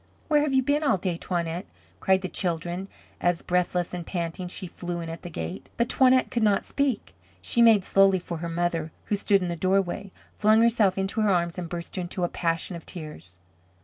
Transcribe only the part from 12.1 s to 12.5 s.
a